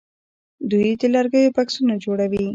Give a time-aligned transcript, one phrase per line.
[0.69, 2.45] دوی د لرګیو بکسونه جوړوي.